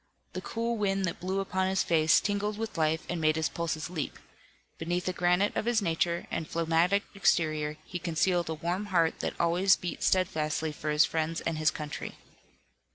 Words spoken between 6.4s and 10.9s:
a phlegmatic exterior, he concealed a warm heart that always beat steadfastly for